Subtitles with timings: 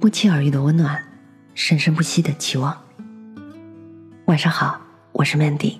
[0.00, 1.04] 不期而遇的温暖，
[1.54, 2.74] 生生不息的期望。
[4.24, 4.80] 晚上好，
[5.12, 5.76] 我是 Mandy。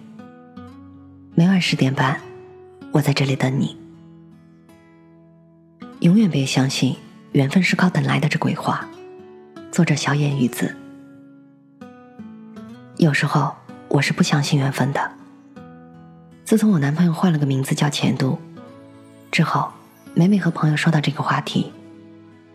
[1.35, 2.21] 每晚十点半，
[2.93, 3.79] 我在这里等你。
[6.01, 6.95] 永远别相信
[7.33, 8.87] 缘分是靠等来的这鬼话。
[9.73, 10.77] 作者：小野鱼子。
[12.99, 13.55] 有时候
[13.89, 15.11] 我是不相信缘分的。
[16.45, 18.39] 自从我男朋友换了个名字叫钱度
[19.31, 19.73] 之后，
[20.13, 21.73] 每每和朋友说到这个话题。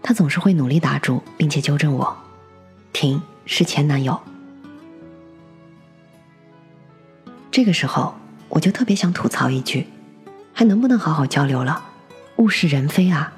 [0.08, 2.16] 他总是会努力打住，并且纠正我
[2.94, 4.22] ：“停，是前男友。”
[7.50, 8.14] 这个时候，
[8.48, 9.88] 我就特别想吐槽一句
[10.54, 11.84] ：“还能不能好好交流了？
[12.36, 13.34] 物是人非啊！”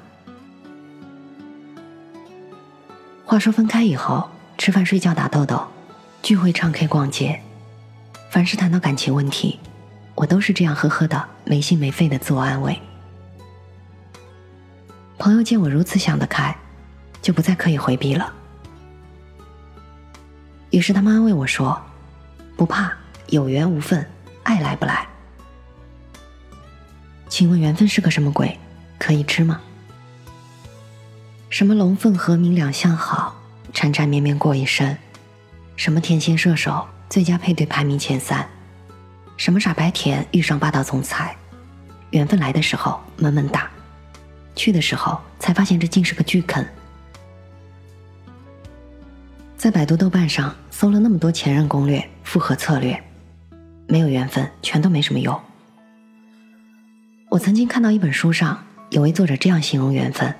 [3.24, 5.66] 话说分开以后，吃饭、睡觉、打豆豆，
[6.22, 7.40] 聚会、唱 K、逛街，
[8.28, 9.58] 凡是谈到感情问题，
[10.14, 12.78] 我都是这样呵呵的、没心没肺的自我安慰。
[15.28, 16.56] 朋友见我如此想得开，
[17.20, 18.32] 就不再刻意回避了。
[20.70, 21.78] 于是他们安慰我说
[22.56, 22.90] ：“不怕，
[23.26, 24.08] 有缘无分，
[24.42, 25.06] 爱来不来。”
[27.28, 28.58] 请问缘分是个什么鬼？
[28.98, 29.60] 可以吃吗？
[31.50, 33.36] 什么龙凤和鸣两相好，
[33.74, 34.96] 缠缠绵绵过一生？
[35.76, 38.48] 什么天仙射手，最佳配对排名前三？
[39.36, 41.36] 什么傻白甜遇上霸道总裁？
[42.12, 43.70] 缘分来的时候闷闷哒。
[44.58, 46.62] 去的时候才发现这竟是个巨坑。
[49.56, 53.00] 在百度豆瓣上搜了那么多前任攻略、复合策略，
[53.86, 55.40] 没有缘分，全都没什么用。
[57.30, 60.34] 我曾经看到一本书上有位作者这样形容缘分：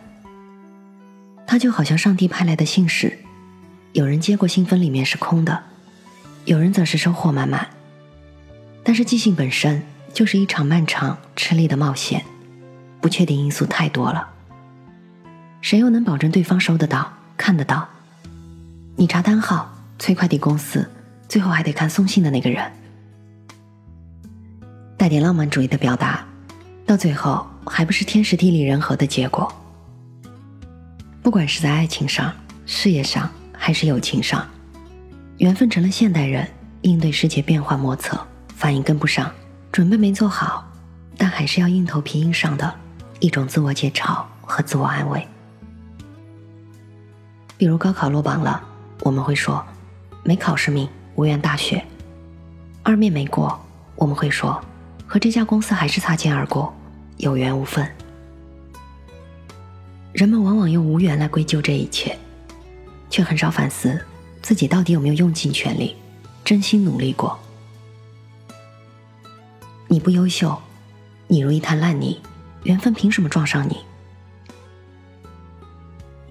[1.46, 3.18] 他就好像上帝派来的信使，
[3.92, 5.64] 有人接过信封里面是空的，
[6.44, 7.68] 有人则是收获满满。
[8.82, 9.82] 但是寄信本身
[10.14, 12.24] 就是一场漫长、吃力的冒险。
[13.08, 14.28] 不确定因素太多了，
[15.62, 17.88] 谁又能保证对方收得到、看得到？
[18.96, 20.86] 你查单号、催快递公司，
[21.26, 22.70] 最后还得看送信的那个人。
[24.98, 26.22] 带点浪漫主义的表达，
[26.84, 29.50] 到最后还不是天时地利人和的结果？
[31.22, 32.30] 不管是在爱情上、
[32.66, 34.46] 事业上，还是友情上，
[35.38, 36.46] 缘分成了现代人
[36.82, 38.20] 应对世界变化莫测、
[38.54, 39.32] 反应跟不上、
[39.72, 40.70] 准备没做好，
[41.16, 42.74] 但还是要硬头皮硬上的。
[43.20, 45.26] 一种自我解嘲和自我安慰，
[47.56, 48.62] 比如高考落榜了，
[49.00, 49.64] 我们会说
[50.22, 51.82] 没考试命，无缘大学；
[52.84, 53.58] 二面没过，
[53.96, 54.60] 我们会说
[55.06, 56.72] 和这家公司还是擦肩而过，
[57.16, 57.88] 有缘无分。
[60.12, 62.16] 人们往往用无缘来归咎这一切，
[63.10, 64.00] 却很少反思
[64.42, 65.96] 自己到底有没有用尽全力，
[66.44, 67.36] 真心努力过。
[69.88, 70.56] 你不优秀，
[71.26, 72.20] 你如一滩烂泥。
[72.64, 73.78] 缘分凭什么撞上你？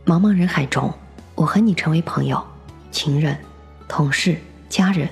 [0.05, 0.93] 茫茫人海中，
[1.35, 2.45] 我和你成为朋友、
[2.91, 3.37] 情人、
[3.87, 4.37] 同事、
[4.69, 5.09] 家人，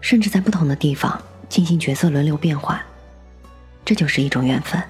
[0.00, 2.80] 甚至在不同的地方进行角色轮流变换，
[3.84, 4.82] 这就是一种缘分。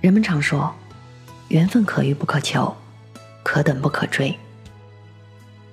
[0.00, 0.74] 人们常说，
[1.48, 2.74] 缘分可遇不可求，
[3.42, 4.38] 可等不可追。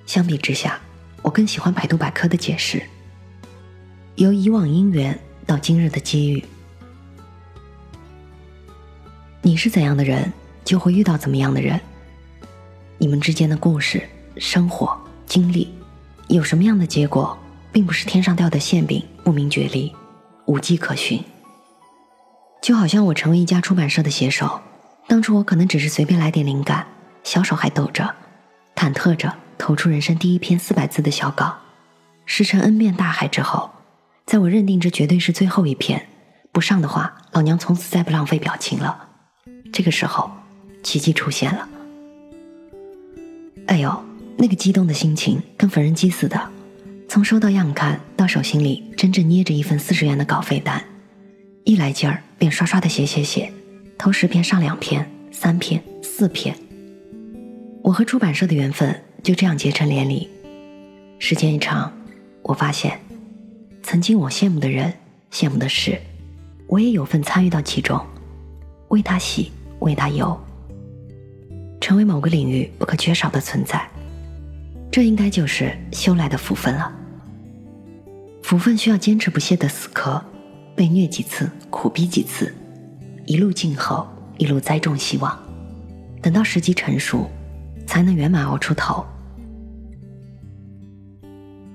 [0.06, 0.80] 相比之下，
[1.22, 2.82] 我更喜欢百度百科的解释：
[4.16, 6.44] 由以往姻缘到今日的机遇。
[9.44, 10.32] 你是怎样的人，
[10.64, 11.80] 就会遇到怎么样的人。
[12.96, 15.74] 你们之间的故事、生活经历，
[16.28, 17.36] 有什么样的结果，
[17.72, 19.92] 并不是天上掉的馅饼，不明觉厉，
[20.46, 21.20] 无迹可寻。
[22.62, 24.60] 就好像我成为一家出版社的写手，
[25.08, 26.86] 当初我可能只是随便来点灵感，
[27.24, 28.14] 小手还抖着，
[28.76, 31.56] 忐忑着投出人生第一篇四百字的小稿，
[32.24, 33.72] 石沉 N 遍大海之后，
[34.24, 36.06] 在我认定这绝对是最后一篇，
[36.52, 39.08] 不上的话，老娘从此再不浪费表情了。
[39.72, 40.30] 这个时候，
[40.82, 41.66] 奇迹出现了。
[43.66, 44.04] 哎呦，
[44.36, 46.38] 那个激动的心情跟缝纫机似的，
[47.08, 50.84] 从收到样刊到手心里真正捏着一份四十元的稿费单，
[51.64, 53.50] 一来劲儿便刷刷的写写写，
[53.96, 56.54] 头十篇上两篇、三篇、四篇。
[57.82, 60.28] 我和出版社的缘分就这样结成连理。
[61.18, 61.90] 时间一长，
[62.42, 63.00] 我发现，
[63.82, 64.92] 曾经我羡慕的人、
[65.32, 65.98] 羡慕的事，
[66.66, 68.04] 我也有份参与到其中，
[68.88, 69.50] 为他喜。
[69.82, 70.38] 为他游，
[71.80, 73.86] 成为某个领域不可缺少的存在，
[74.90, 76.92] 这应该就是修来的福分了。
[78.42, 80.22] 福分需要坚持不懈的死磕，
[80.74, 82.54] 被虐几次，苦逼几次，
[83.24, 84.06] 一路静候，
[84.36, 85.38] 一路栽种希望，
[86.20, 87.30] 等到时机成熟，
[87.86, 89.04] 才能圆满熬出头。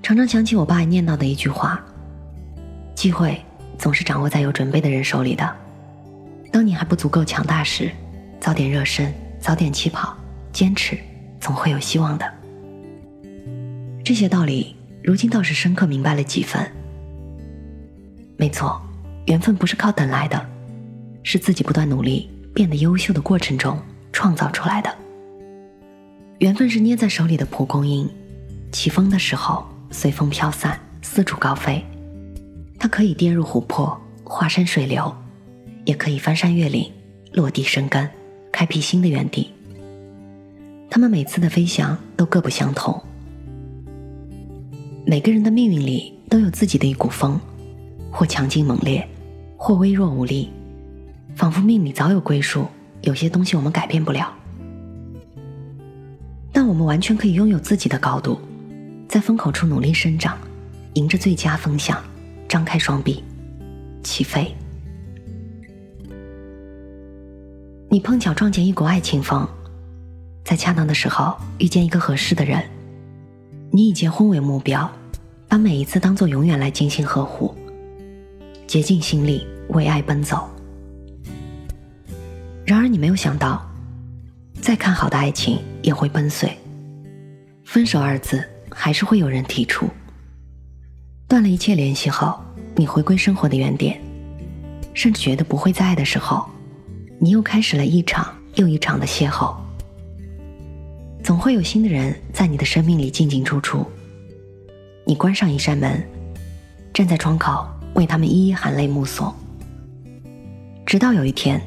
[0.02, 1.84] 常常想起我爸念叨的一句话：
[2.94, 3.38] 机会
[3.76, 5.56] 总是掌握在有准备的人手里的。
[6.50, 7.90] 当你还不足够强大时，
[8.40, 10.16] 早点热身，早点起跑，
[10.52, 10.98] 坚持，
[11.40, 12.30] 总会有希望的。
[14.04, 16.66] 这些道理，如今倒是深刻明白了几分。
[18.36, 18.80] 没错，
[19.26, 20.48] 缘分不是靠等来的，
[21.22, 23.78] 是自己不断努力变得优秀的过程中
[24.12, 24.94] 创造出来的。
[26.38, 28.08] 缘分是捏在手里的蒲公英，
[28.72, 31.84] 起风的时候随风飘散，四处高飞。
[32.78, 35.12] 它可以跌入湖泊，化身水流，
[35.88, 36.92] 也可以翻山越岭，
[37.32, 38.06] 落地生根。
[38.52, 39.50] 开辟新的园地。
[40.90, 43.02] 他们每次的飞翔都各不相同。
[45.06, 47.40] 每个人的命运里都有自己的一股风，
[48.10, 49.06] 或强劲猛烈，
[49.56, 50.50] 或微弱无力，
[51.34, 52.66] 仿佛命里早有归属。
[53.00, 54.30] 有些东西我们改变不了，
[56.52, 58.38] 但我们完全可以拥有自己的高度，
[59.08, 60.36] 在风口处努力生长，
[60.94, 61.98] 迎着最佳风向，
[62.46, 63.24] 张开双臂，
[64.02, 64.54] 起飞。
[67.90, 69.48] 你碰巧撞见一股爱情风，
[70.44, 72.62] 在恰当的时候遇见一个合适的人，
[73.72, 74.90] 你以结婚为目标，
[75.48, 77.54] 把每一次当做永远来精心呵护，
[78.66, 80.46] 竭尽心力为爱奔走。
[82.66, 83.66] 然而你没有想到，
[84.60, 86.54] 再看好的爱情也会崩碎，
[87.64, 89.88] 分手二字还是会有人提出。
[91.26, 92.38] 断了一切联系后，
[92.76, 93.98] 你回归生活的原点，
[94.92, 96.46] 甚至觉得不会再爱的时候。
[97.20, 99.52] 你又开始了一场又一场的邂逅，
[101.22, 103.84] 总会有新的人在你的生命里进进出出。
[105.04, 106.00] 你关上一扇门，
[106.94, 109.34] 站在窗口为他们一一含泪目送，
[110.86, 111.60] 直到有一天，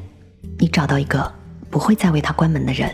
[0.57, 1.30] 你找到一个
[1.69, 2.89] 不会再为他关门的人。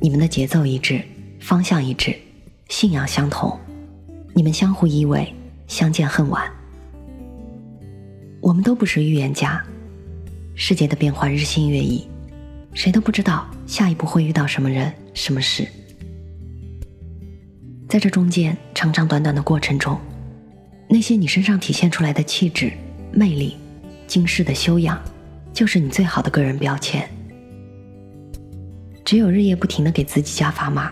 [0.00, 1.02] 你们的节奏一致，
[1.38, 2.16] 方向一致，
[2.70, 3.58] 信仰相同，
[4.32, 5.28] 你们相互依偎，
[5.66, 6.50] 相见恨晚。
[8.40, 9.62] 我们都不是预言家。
[10.58, 12.08] 世界的变化日新月异，
[12.72, 15.68] 谁都不知道下一步会遇到什么人、什么事。
[17.86, 20.00] 在这中间长长短短的过程中，
[20.88, 22.72] 那些你身上体现出来的气质、
[23.12, 23.58] 魅力、
[24.06, 24.98] 惊世的修养，
[25.52, 27.06] 就是你最好的个人标签。
[29.04, 30.90] 只有日夜不停的给自己加砝码，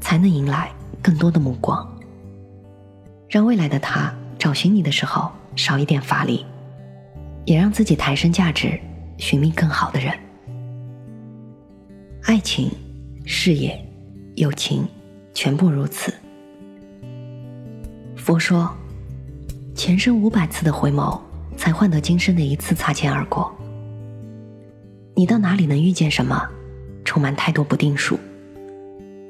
[0.00, 0.72] 才能迎来
[1.02, 1.86] 更多的目光，
[3.28, 6.46] 让未来的他找寻你的时候少一点乏力。
[7.44, 8.78] 也让自己抬升价值，
[9.18, 10.12] 寻觅更好的人。
[12.22, 12.70] 爱情、
[13.24, 13.78] 事业、
[14.36, 14.86] 友情，
[15.34, 16.14] 全部如此。
[18.16, 18.72] 佛说，
[19.74, 21.20] 前生五百次的回眸，
[21.56, 23.52] 才换得今生的一次擦肩而过。
[25.14, 26.48] 你到哪里能遇见什么，
[27.04, 28.18] 充满太多不定数。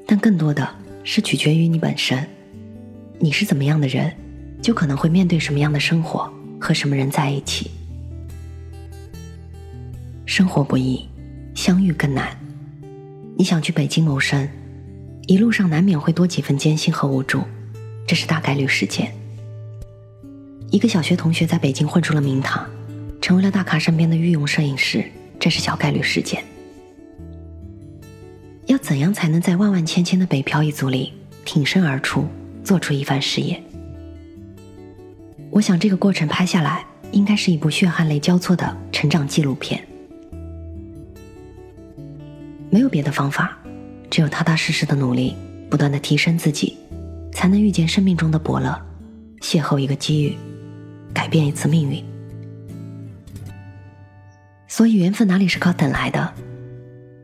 [0.05, 0.67] 但更多的
[1.03, 2.27] 是取决于你本身。
[3.19, 4.13] 你是怎么样的人，
[4.61, 7.71] 就可能会面对什么样的生活，和什么人在一起。
[10.35, 11.07] 生活不易，
[11.53, 12.35] 相遇更难。
[13.37, 14.49] 你想去北京谋生，
[15.27, 17.43] 一路上难免会多几分艰辛和无助，
[18.07, 19.13] 这是大概率事件。
[20.71, 22.67] 一个小学同学在北京混出了名堂，
[23.21, 25.05] 成为了大咖身边的御用摄影师，
[25.39, 26.43] 这是小概率事件。
[28.65, 31.13] 要怎样才能在万万千千的北漂一族里
[31.45, 32.25] 挺身而出，
[32.63, 33.61] 做出一番事业？
[35.51, 39.79] 我想这个过程拍下来，应该是一部血汗泪交错的成长纪录片。
[42.73, 43.55] 没有别的方法，
[44.09, 45.35] 只有踏踏实实的努力，
[45.69, 46.75] 不断的提升自己，
[47.31, 48.75] 才能遇见生命中的伯乐，
[49.41, 50.35] 邂逅一个机遇，
[51.13, 52.03] 改变一次命运。
[54.67, 56.33] 所以缘分哪里是靠等来的？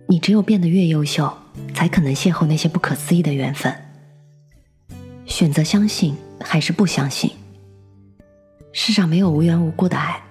[0.08, 1.36] 你只有变得越优秀，
[1.74, 3.74] 才可能邂逅那些不可思议的缘分。
[5.26, 7.32] 选择相信还是不相信？
[8.72, 10.22] 世上没有无缘无故的爱，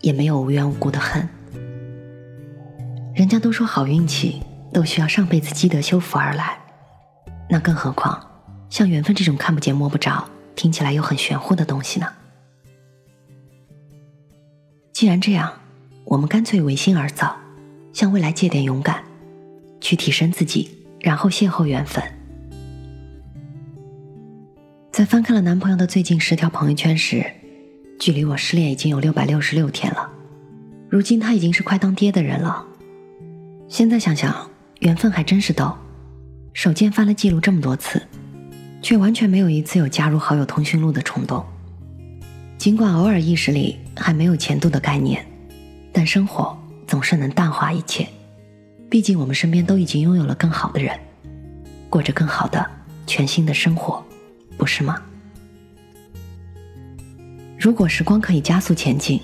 [0.00, 1.28] 也没有无缘无故的恨。
[3.14, 4.42] 人家都说好运气。
[4.74, 6.58] 都需要上辈子积德修福而来，
[7.48, 8.28] 那更何况
[8.68, 12.08] 像缘分这种看不见摸不着、听起来又很玄乎的东西呢？
[14.92, 15.52] 既然这样，
[16.04, 17.36] 我们干脆违心而造，
[17.92, 19.04] 向未来借点勇敢，
[19.80, 22.02] 去提升自己，然后邂逅缘分。
[24.90, 27.24] 在翻看了男朋友的最近十条朋友圈时，
[28.00, 30.10] 距离我失恋已经有六百六十六天了，
[30.88, 32.66] 如今他已经是快当爹的人了。
[33.68, 34.50] 现在想想。
[34.84, 35.74] 缘分还真是逗，
[36.52, 38.02] 手贱翻了记录这么多次，
[38.82, 41.42] 却完全没有一次有加入好友通讯录的冲动。
[42.58, 45.24] 尽管偶尔意识里还没有前度的概念，
[45.90, 46.54] 但生活
[46.86, 48.06] 总是能淡化一切。
[48.90, 50.94] 毕竟我们身边都已经拥有了更好的人，
[51.88, 52.70] 过着更好的
[53.06, 54.04] 全新的生活，
[54.58, 55.00] 不是吗？
[57.58, 59.18] 如果时光可以加速前进，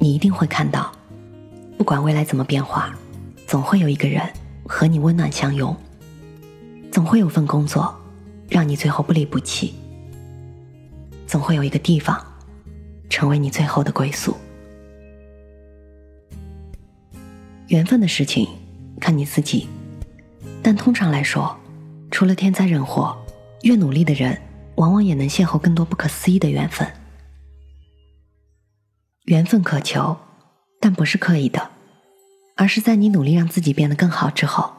[0.00, 0.90] 你一定会看到，
[1.78, 2.92] 不管未来怎么变化，
[3.46, 4.28] 总会有一个人。
[4.74, 5.76] 和你温暖相拥。
[6.90, 7.94] 总会有份工作，
[8.48, 9.74] 让你最后不离不弃。
[11.26, 12.18] 总会有一个地方，
[13.10, 14.34] 成为你最后的归宿。
[17.68, 18.48] 缘分的事情，
[18.98, 19.68] 看你自己。
[20.62, 21.54] 但通常来说，
[22.10, 23.14] 除了天灾人祸，
[23.64, 24.40] 越努力的人，
[24.76, 26.90] 往往也能邂逅更多不可思议的缘分。
[29.26, 30.16] 缘分可求，
[30.80, 31.70] 但不是刻意的，
[32.62, 34.72] 而是在你努力让自己变得更好之后，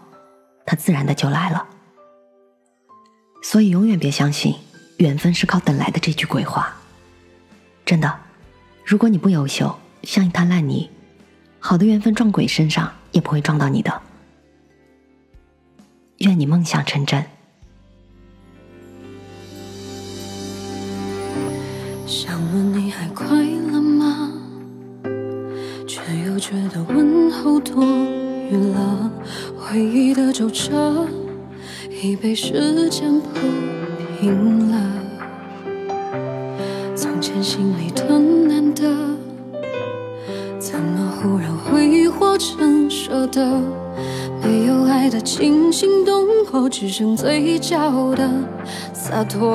[0.66, 1.68] 它自然的就来了。
[3.42, 4.56] 所以，永远别相信
[5.00, 6.74] “缘分是靠等来的”这句鬼话。
[7.86, 8.20] 真的，
[8.86, 10.90] 如果你不优秀，像一滩烂泥，
[11.60, 14.02] 好的缘分撞鬼身上也不会撞到你的。
[16.20, 17.22] 愿你梦想成真。
[22.08, 23.43] 想问你还快
[26.44, 27.82] 觉得问候多
[28.52, 29.10] 余了。
[29.58, 31.08] 回忆的皱褶
[32.04, 33.48] 已被时间铺
[34.20, 34.78] 平了。
[36.98, 38.84] 从前心里的难得，
[40.60, 43.62] 怎么忽然挥霍成舍得？
[44.44, 48.30] 没有爱的惊心动魄，只剩嘴角的
[48.92, 49.50] 洒脱。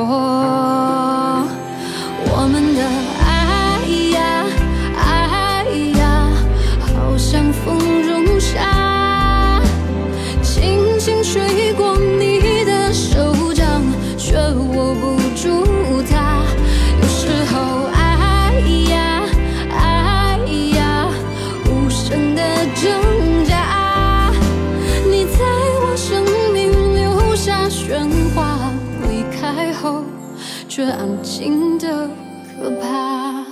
[2.30, 2.80] 我们的
[29.80, 30.02] 后
[30.68, 32.08] 却安静的
[32.61, 33.44] 可怕。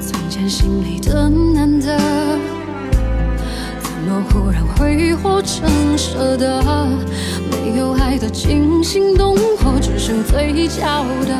[0.00, 1.51] 从前心里的，
[4.30, 6.62] 忽然挥霍成舍得？
[7.50, 11.34] 没有爱的惊心动魄，只剩嘴角的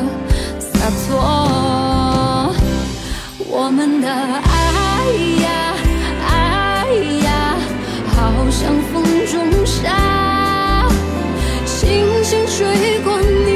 [0.59, 2.53] 洒脱。
[3.55, 5.05] 我们的爱
[5.43, 5.47] 呀，
[6.27, 6.87] 爱
[7.23, 7.55] 呀，
[8.15, 8.15] 好
[8.49, 9.33] 像风中
[9.65, 10.87] 沙，
[11.65, 13.52] 轻轻吹过你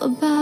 [0.00, 0.39] about